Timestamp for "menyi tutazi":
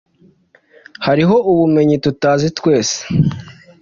1.75-2.47